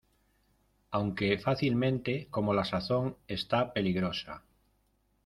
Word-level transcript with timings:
aunque 0.89 1.37
fácilmente, 1.37 2.27
como 2.31 2.55
la 2.55 2.65
sazón 2.65 3.17
está 3.27 3.71
peligrosa... 3.71 4.41